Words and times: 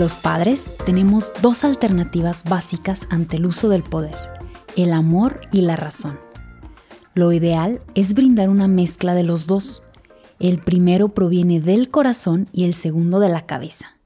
Los 0.00 0.14
padres 0.14 0.64
tenemos 0.86 1.30
dos 1.42 1.62
alternativas 1.62 2.44
básicas 2.44 3.06
ante 3.10 3.36
el 3.36 3.44
uso 3.44 3.68
del 3.68 3.82
poder, 3.82 4.16
el 4.74 4.94
amor 4.94 5.42
y 5.52 5.60
la 5.60 5.76
razón. 5.76 6.18
Lo 7.12 7.34
ideal 7.34 7.80
es 7.94 8.14
brindar 8.14 8.48
una 8.48 8.66
mezcla 8.66 9.14
de 9.14 9.24
los 9.24 9.46
dos. 9.46 9.82
El 10.38 10.58
primero 10.58 11.10
proviene 11.10 11.60
del 11.60 11.90
corazón 11.90 12.48
y 12.50 12.64
el 12.64 12.72
segundo 12.72 13.20
de 13.20 13.28
la 13.28 13.44
cabeza. 13.44 13.96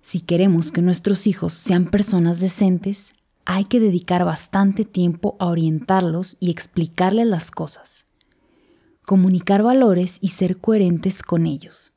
Si 0.00 0.22
queremos 0.22 0.72
que 0.72 0.82
nuestros 0.82 1.28
hijos 1.28 1.52
sean 1.52 1.90
personas 1.90 2.40
decentes, 2.40 3.12
hay 3.44 3.64
que 3.64 3.80
dedicar 3.80 4.24
bastante 4.24 4.84
tiempo 4.84 5.36
a 5.38 5.46
orientarlos 5.46 6.36
y 6.40 6.50
explicarles 6.50 7.26
las 7.26 7.50
cosas. 7.50 8.06
Comunicar 9.04 9.62
valores 9.62 10.18
y 10.20 10.28
ser 10.28 10.58
coherentes 10.58 11.22
con 11.22 11.46
ellos. 11.46 11.92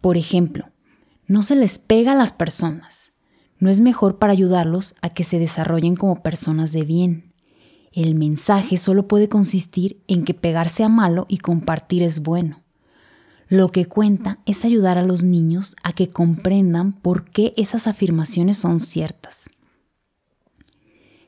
Por 0.00 0.16
ejemplo, 0.16 0.70
no 1.26 1.42
se 1.42 1.56
les 1.56 1.78
pega 1.78 2.12
a 2.12 2.16
las 2.16 2.32
personas. 2.32 3.12
No 3.58 3.70
es 3.70 3.80
mejor 3.80 4.18
para 4.18 4.32
ayudarlos 4.32 4.94
a 5.02 5.10
que 5.10 5.24
se 5.24 5.38
desarrollen 5.38 5.96
como 5.96 6.22
personas 6.22 6.72
de 6.72 6.84
bien. 6.84 7.32
El 7.92 8.14
mensaje 8.14 8.76
solo 8.76 9.08
puede 9.08 9.28
consistir 9.28 10.02
en 10.06 10.24
que 10.24 10.34
pegar 10.34 10.68
sea 10.68 10.88
malo 10.88 11.26
y 11.28 11.38
compartir 11.38 12.02
es 12.02 12.20
bueno. 12.20 12.62
Lo 13.48 13.70
que 13.70 13.86
cuenta 13.86 14.38
es 14.44 14.64
ayudar 14.64 14.98
a 14.98 15.04
los 15.04 15.22
niños 15.22 15.76
a 15.82 15.92
que 15.92 16.10
comprendan 16.10 16.92
por 16.92 17.30
qué 17.30 17.54
esas 17.56 17.86
afirmaciones 17.86 18.58
son 18.58 18.80
ciertas. 18.80 19.55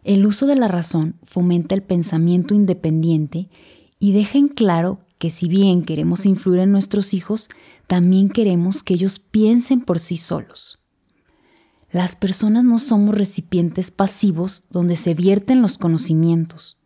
El 0.08 0.24
uso 0.24 0.46
de 0.46 0.56
la 0.56 0.68
razón 0.68 1.16
fomenta 1.22 1.74
el 1.74 1.82
pensamiento 1.82 2.54
independiente 2.54 3.50
y 4.00 4.12
deja 4.12 4.38
en 4.38 4.48
claro 4.48 5.00
que 5.18 5.28
si 5.28 5.50
bien 5.50 5.82
queremos 5.82 6.24
influir 6.24 6.60
en 6.60 6.72
nuestros 6.72 7.12
hijos, 7.12 7.50
también 7.86 8.30
queremos 8.30 8.82
que 8.82 8.94
ellos 8.94 9.18
piensen 9.18 9.82
por 9.82 9.98
sí 9.98 10.16
solos. 10.16 10.78
Las 11.92 12.16
personas 12.16 12.64
no 12.64 12.78
somos 12.78 13.14
recipientes 13.14 13.90
pasivos 13.90 14.64
donde 14.70 14.96
se 14.96 15.12
vierten 15.12 15.60
los 15.60 15.76
conocimientos. 15.76 16.78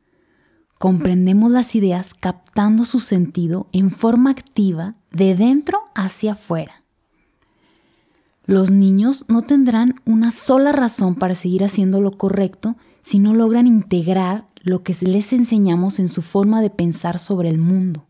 Comprendemos 0.81 1.53
las 1.53 1.77
ideas 1.77 2.15
captando 2.15 2.85
su 2.85 2.99
sentido 2.99 3.69
en 3.71 3.93
forma 3.93 4.33
activa 4.33 4.97
de 5.13 5.37
dentro 5.37 5.79
hacia 5.95 6.33
afuera. 6.33 6.83
Los 8.47 8.73
niños 8.73 9.27
no 9.29 9.43
tendrán 9.43 10.01
una 10.07 10.33
sola 10.33 10.73
razón 10.73 11.15
para 11.15 11.37
seguir 11.37 11.63
haciendo 11.63 12.01
lo 12.01 12.19
correcto 12.19 12.75
si 13.03 13.19
no 13.19 13.35
logran 13.35 13.67
integrar 13.67 14.47
lo 14.63 14.83
que 14.83 14.95
les 15.01 15.33
enseñamos 15.33 15.99
en 15.99 16.09
su 16.09 16.23
forma 16.23 16.63
de 16.63 16.71
pensar 16.71 17.19
sobre 17.19 17.49
el 17.49 17.59
mundo. 17.59 18.07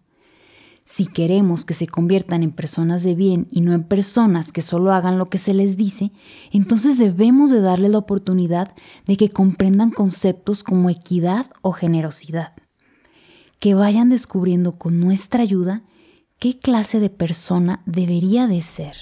Si 0.84 1.06
queremos 1.06 1.64
que 1.64 1.74
se 1.74 1.86
conviertan 1.86 2.42
en 2.42 2.50
personas 2.50 3.02
de 3.02 3.14
bien 3.14 3.46
y 3.50 3.60
no 3.60 3.72
en 3.72 3.84
personas 3.84 4.52
que 4.52 4.60
solo 4.60 4.92
hagan 4.92 5.16
lo 5.16 5.26
que 5.26 5.38
se 5.38 5.54
les 5.54 5.76
dice, 5.76 6.12
entonces 6.50 6.98
debemos 6.98 7.50
de 7.50 7.60
darle 7.60 7.88
la 7.88 7.98
oportunidad 7.98 8.74
de 9.06 9.16
que 9.16 9.30
comprendan 9.30 9.90
conceptos 9.90 10.62
como 10.62 10.90
equidad 10.90 11.46
o 11.62 11.72
generosidad. 11.72 12.52
Que 13.58 13.74
vayan 13.74 14.10
descubriendo 14.10 14.72
con 14.72 15.00
nuestra 15.00 15.42
ayuda 15.42 15.82
qué 16.38 16.58
clase 16.58 16.98
de 16.98 17.10
persona 17.10 17.82
debería 17.86 18.48
de 18.48 18.60
ser. 18.60 18.96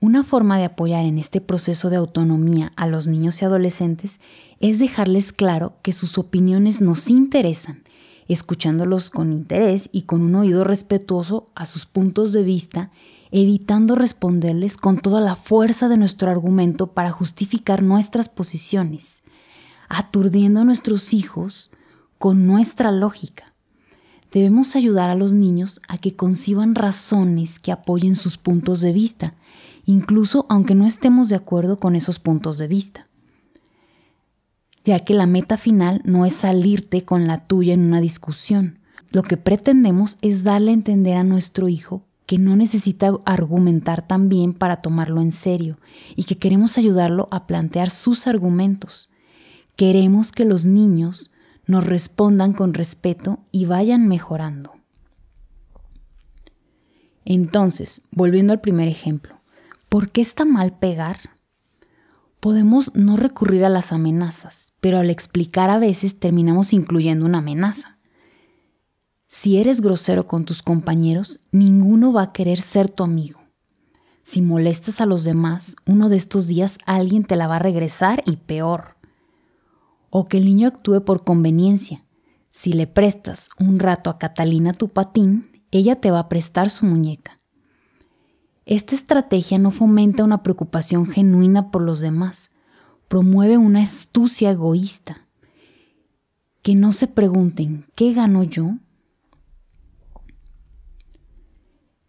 Una 0.00 0.22
forma 0.22 0.58
de 0.58 0.64
apoyar 0.64 1.04
en 1.04 1.18
este 1.18 1.40
proceso 1.40 1.90
de 1.90 1.96
autonomía 1.96 2.72
a 2.76 2.86
los 2.86 3.06
niños 3.06 3.42
y 3.42 3.44
adolescentes 3.44 4.20
es 4.60 4.78
dejarles 4.78 5.32
claro 5.32 5.74
que 5.82 5.92
sus 5.92 6.18
opiniones 6.18 6.80
nos 6.80 7.08
interesan 7.08 7.82
escuchándolos 8.28 9.10
con 9.10 9.32
interés 9.32 9.88
y 9.90 10.02
con 10.02 10.20
un 10.22 10.34
oído 10.34 10.62
respetuoso 10.62 11.48
a 11.54 11.66
sus 11.66 11.86
puntos 11.86 12.32
de 12.32 12.42
vista, 12.42 12.90
evitando 13.30 13.94
responderles 13.94 14.76
con 14.76 14.98
toda 14.98 15.20
la 15.20 15.34
fuerza 15.34 15.88
de 15.88 15.96
nuestro 15.96 16.30
argumento 16.30 16.88
para 16.88 17.10
justificar 17.10 17.82
nuestras 17.82 18.28
posiciones, 18.28 19.22
aturdiendo 19.88 20.60
a 20.60 20.64
nuestros 20.64 21.14
hijos 21.14 21.70
con 22.18 22.46
nuestra 22.46 22.92
lógica. 22.92 23.54
Debemos 24.30 24.76
ayudar 24.76 25.08
a 25.08 25.14
los 25.14 25.32
niños 25.32 25.80
a 25.88 25.96
que 25.96 26.14
conciban 26.14 26.74
razones 26.74 27.58
que 27.58 27.72
apoyen 27.72 28.14
sus 28.14 28.36
puntos 28.36 28.82
de 28.82 28.92
vista, 28.92 29.34
incluso 29.88 30.46
aunque 30.48 30.74
no 30.74 30.86
estemos 30.86 31.28
de 31.28 31.36
acuerdo 31.36 31.78
con 31.78 31.96
esos 31.96 32.18
puntos 32.18 32.58
de 32.58 32.68
vista 32.68 33.08
ya 34.88 35.00
que 35.00 35.12
la 35.12 35.26
meta 35.26 35.58
final 35.58 36.00
no 36.04 36.24
es 36.24 36.32
salirte 36.32 37.04
con 37.04 37.26
la 37.26 37.46
tuya 37.46 37.74
en 37.74 37.82
una 37.82 38.00
discusión. 38.00 38.78
Lo 39.10 39.22
que 39.22 39.36
pretendemos 39.36 40.16
es 40.22 40.44
darle 40.44 40.70
a 40.70 40.74
entender 40.74 41.18
a 41.18 41.24
nuestro 41.24 41.68
hijo 41.68 42.06
que 42.24 42.38
no 42.38 42.56
necesita 42.56 43.12
argumentar 43.26 44.06
tan 44.06 44.30
bien 44.30 44.54
para 44.54 44.80
tomarlo 44.80 45.20
en 45.20 45.30
serio 45.30 45.78
y 46.16 46.24
que 46.24 46.38
queremos 46.38 46.78
ayudarlo 46.78 47.28
a 47.30 47.46
plantear 47.46 47.90
sus 47.90 48.26
argumentos. 48.26 49.10
Queremos 49.76 50.32
que 50.32 50.46
los 50.46 50.64
niños 50.64 51.30
nos 51.66 51.84
respondan 51.84 52.54
con 52.54 52.72
respeto 52.72 53.40
y 53.52 53.66
vayan 53.66 54.08
mejorando. 54.08 54.72
Entonces, 57.26 58.02
volviendo 58.10 58.54
al 58.54 58.62
primer 58.62 58.88
ejemplo, 58.88 59.37
¿por 59.88 60.10
qué 60.10 60.20
está 60.20 60.44
mal 60.44 60.78
pegar? 60.78 61.18
Podemos 62.40 62.94
no 62.94 63.16
recurrir 63.16 63.64
a 63.64 63.68
las 63.68 63.92
amenazas, 63.92 64.74
pero 64.80 64.98
al 64.98 65.10
explicar 65.10 65.70
a 65.70 65.78
veces 65.78 66.18
terminamos 66.18 66.72
incluyendo 66.72 67.26
una 67.26 67.38
amenaza. 67.38 67.98
Si 69.26 69.58
eres 69.58 69.80
grosero 69.80 70.26
con 70.26 70.44
tus 70.44 70.62
compañeros, 70.62 71.40
ninguno 71.52 72.12
va 72.12 72.22
a 72.22 72.32
querer 72.32 72.58
ser 72.58 72.88
tu 72.88 73.02
amigo. 73.02 73.40
Si 74.22 74.42
molestas 74.42 75.00
a 75.00 75.06
los 75.06 75.24
demás, 75.24 75.74
uno 75.86 76.08
de 76.08 76.16
estos 76.16 76.46
días 76.48 76.78
alguien 76.86 77.24
te 77.24 77.36
la 77.36 77.46
va 77.46 77.56
a 77.56 77.60
regresar 77.60 78.22
y 78.26 78.36
peor. 78.36 78.96
O 80.10 80.28
que 80.28 80.38
el 80.38 80.44
niño 80.44 80.68
actúe 80.68 81.04
por 81.04 81.24
conveniencia. 81.24 82.04
Si 82.50 82.72
le 82.72 82.86
prestas 82.86 83.50
un 83.58 83.78
rato 83.78 84.10
a 84.10 84.18
Catalina 84.18 84.72
tu 84.72 84.88
patín, 84.88 85.62
ella 85.70 86.00
te 86.00 86.10
va 86.10 86.20
a 86.20 86.28
prestar 86.28 86.70
su 86.70 86.86
muñeca. 86.86 87.37
Esta 88.68 88.94
estrategia 88.94 89.56
no 89.56 89.70
fomenta 89.70 90.24
una 90.24 90.42
preocupación 90.42 91.06
genuina 91.06 91.70
por 91.70 91.80
los 91.80 92.00
demás, 92.00 92.50
promueve 93.08 93.56
una 93.56 93.80
astucia 93.80 94.50
egoísta. 94.50 95.26
Que 96.60 96.74
no 96.74 96.92
se 96.92 97.08
pregunten, 97.08 97.86
¿qué 97.94 98.12
gano 98.12 98.42
yo? 98.42 98.72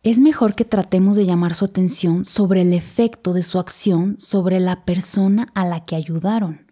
Es 0.03 0.19
mejor 0.19 0.53
que 0.53 0.65
tratemos 0.65 1.15
de 1.15 1.25
llamar 1.25 1.53
su 1.53 1.63
atención 1.63 2.25
sobre 2.25 2.63
el 2.63 2.73
efecto 2.73 3.31
de 3.31 3.43
su 3.43 3.57
acción 3.57 4.17
sobre 4.19 4.59
la 4.59 4.83
persona 4.83 5.47
a 5.53 5.65
la 5.65 5.85
que 5.85 5.95
ayudaron. 5.95 6.69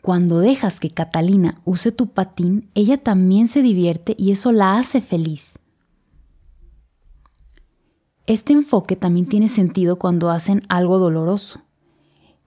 Cuando 0.00 0.38
dejas 0.38 0.78
que 0.78 0.90
Catalina 0.90 1.60
use 1.64 1.90
tu 1.90 2.12
patín, 2.12 2.70
ella 2.76 2.98
también 2.98 3.48
se 3.48 3.62
divierte 3.62 4.14
y 4.16 4.30
eso 4.30 4.52
la 4.52 4.78
hace 4.78 5.00
feliz. 5.00 5.59
Este 8.30 8.52
enfoque 8.52 8.94
también 8.94 9.26
tiene 9.26 9.48
sentido 9.48 9.96
cuando 9.96 10.30
hacen 10.30 10.62
algo 10.68 11.00
doloroso. 11.00 11.62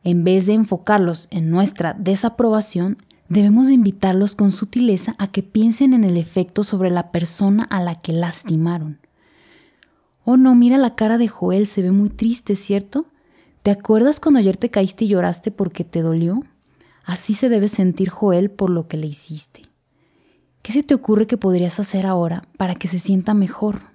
En 0.05 0.23
vez 0.23 0.45
de 0.45 0.53
enfocarlos 0.53 1.27
en 1.29 1.49
nuestra 1.49 1.93
desaprobación, 1.93 3.03
debemos 3.27 3.69
invitarlos 3.69 4.33
con 4.33 4.53
sutileza 4.53 5.13
a 5.17 5.27
que 5.27 5.43
piensen 5.43 5.93
en 5.93 6.05
el 6.05 6.15
efecto 6.15 6.63
sobre 6.63 6.89
la 6.89 7.11
persona 7.11 7.65
a 7.65 7.83
la 7.83 7.95
que 7.95 8.13
lastimaron. 8.13 8.99
Oh 10.23 10.37
no, 10.37 10.55
mira 10.55 10.77
la 10.77 10.95
cara 10.95 11.17
de 11.17 11.27
Joel, 11.27 11.67
se 11.67 11.81
ve 11.81 11.91
muy 11.91 12.09
triste, 12.09 12.55
¿cierto? 12.55 13.07
¿Te 13.61 13.69
acuerdas 13.69 14.21
cuando 14.21 14.39
ayer 14.39 14.55
te 14.55 14.69
caíste 14.69 15.03
y 15.03 15.09
lloraste 15.09 15.51
porque 15.51 15.83
te 15.83 16.01
dolió? 16.01 16.45
Así 17.03 17.33
se 17.33 17.49
debe 17.49 17.67
sentir 17.67 18.07
Joel 18.07 18.49
por 18.51 18.69
lo 18.69 18.87
que 18.87 18.95
le 18.95 19.07
hiciste. 19.07 19.63
¿Qué 20.61 20.71
se 20.71 20.81
te 20.81 20.93
ocurre 20.93 21.27
que 21.27 21.35
podrías 21.35 21.77
hacer 21.81 22.05
ahora 22.05 22.43
para 22.55 22.75
que 22.75 22.87
se 22.87 22.99
sienta 22.99 23.33
mejor? 23.33 23.92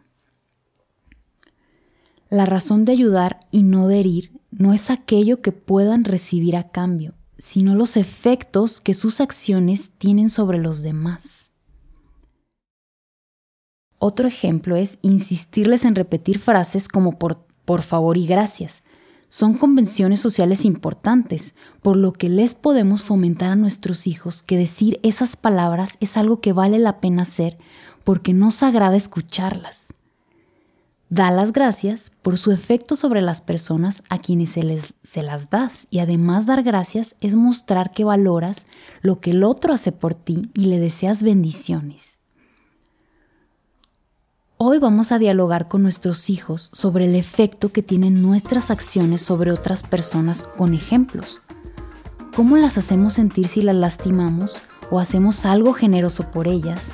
La 2.31 2.45
razón 2.45 2.85
de 2.85 2.93
ayudar 2.93 3.41
y 3.51 3.63
no 3.63 3.89
de 3.89 4.01
herir 4.01 4.33
no 4.51 4.75
es 4.75 4.91
aquello 4.91 5.41
que 5.41 5.53
puedan 5.53 6.05
recibir 6.05 6.57
a 6.57 6.69
cambio, 6.69 7.15
sino 7.39 7.75
los 7.75 7.97
efectos 7.97 8.81
que 8.81 8.93
sus 8.93 9.23
acciones 9.23 9.93
tienen 9.97 10.29
sobre 10.29 10.59
los 10.59 10.83
demás. 10.83 11.51
Otro 13.99 14.29
ejemplo 14.29 14.77
es 14.77 14.99
insistirles 15.01 15.87
en 15.87 15.95
repetir 15.95 16.39
frases 16.39 16.87
como 16.89 17.19
por, 17.19 17.47
por 17.65 17.81
favor 17.83 18.19
y 18.19 18.27
gracias. 18.27 18.83
Son 19.31 19.55
convenciones 19.55 20.21
sociales 20.21 20.65
importantes, 20.65 21.55
por 21.83 21.97
lo 21.97 22.13
que 22.13 22.29
les 22.29 22.55
podemos 22.55 23.03
fomentar 23.03 23.53
a 23.53 23.57
nuestros 23.57 24.07
hijos 24.07 24.43
que 24.43 24.57
decir 24.59 25.01
esas 25.03 25.37
palabras 25.37 25.97
es 26.01 26.17
algo 26.19 26.41
que 26.41 26.53
vale 26.53 26.79
la 26.79 27.01
pena 27.01 27.23
hacer 27.23 27.57
porque 28.05 28.33
nos 28.35 28.63
agrada 28.63 28.97
escucharlas. 28.97 29.88
Da 31.11 31.31
las 31.31 31.53
gracias 31.53 32.13
por 32.21 32.37
su 32.37 32.53
efecto 32.53 32.95
sobre 32.95 33.23
las 33.23 33.41
personas 33.41 34.03
a 34.11 34.19
quienes 34.19 34.51
se, 34.51 34.63
les, 34.63 34.93
se 35.05 35.23
las 35.23 35.49
das 35.49 35.87
y 35.89 36.01
además 36.01 36.45
dar 36.45 36.63
gracias 36.63 37.17
es 37.23 37.35
mostrar 37.35 37.93
que 37.93 38.05
valoras 38.05 38.67
lo 39.01 39.19
que 39.19 39.31
el 39.31 39.43
otro 39.43 39.73
hace 39.73 39.91
por 39.91 40.15
ti 40.15 40.51
y 40.53 40.67
le 40.67 40.79
deseas 40.79 41.23
bendiciones. 41.23 42.19
Hoy 44.59 44.79
vamos 44.79 45.11
a 45.11 45.19
dialogar 45.19 45.69
con 45.69 45.83
nuestros 45.83 46.29
hijos 46.29 46.69
sobre 46.73 47.07
el 47.07 47.15
efecto 47.15 47.73
que 47.73 47.83
tienen 47.83 48.21
nuestras 48.21 48.71
acciones 48.71 49.23
sobre 49.23 49.53
otras 49.53 49.85
personas 49.85 50.43
con 50.43 50.75
ejemplos. 50.75 51.41
¿Cómo 52.37 52.57
las 52.59 52.77
hacemos 52.77 53.15
sentir 53.15 53.47
si 53.47 53.63
las 53.63 53.77
lastimamos 53.77 54.59
o 54.91 54.99
hacemos 54.99 55.47
algo 55.47 55.73
generoso 55.73 56.31
por 56.31 56.49
ellas? 56.49 56.93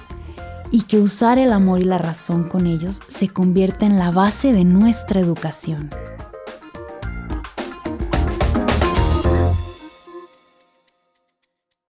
Y 0.74 0.80
que 0.80 0.98
usar 0.98 1.38
el 1.38 1.52
amor 1.52 1.78
y 1.78 1.84
la 1.84 1.98
razón 1.98 2.48
con 2.48 2.66
ellos 2.66 3.00
se 3.06 3.28
convierta 3.28 3.86
en 3.86 3.96
la 3.96 4.10
base 4.10 4.52
de 4.52 4.64
nuestra 4.64 5.20
educación. 5.20 5.88